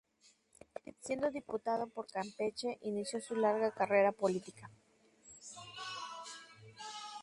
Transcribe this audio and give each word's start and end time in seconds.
Siendo 1.05 1.29
diputado 1.29 1.85
por 1.85 2.07
Campeche 2.07 2.79
inició 2.81 3.21
su 3.21 3.35
larga 3.35 3.69
carrera 3.71 4.11
política. 4.11 4.67